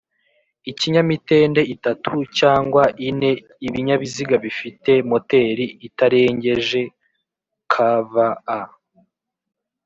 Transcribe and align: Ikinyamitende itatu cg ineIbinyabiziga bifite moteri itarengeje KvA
Ikinyamitende 0.71 1.61
itatu 1.75 2.11
cg 2.37 2.73
ineIbinyabiziga 3.07 4.35
bifite 4.45 4.91
moteri 5.09 5.65
itarengeje 5.87 6.81
KvA 7.73 8.29